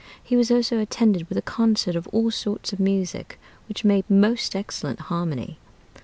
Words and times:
He 0.23 0.35
was 0.35 0.49
also 0.49 0.79
attended 0.79 1.29
with 1.29 1.37
a 1.37 1.43
concert 1.43 1.95
of 1.95 2.07
all 2.07 2.31
sorts 2.31 2.73
of 2.73 2.79
music, 2.79 3.39
which 3.67 3.85
made 3.85 4.09
most 4.09 4.55
excellent 4.55 4.99
harmony. 4.99 5.59